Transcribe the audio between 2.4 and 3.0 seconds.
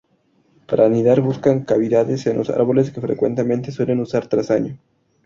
árboles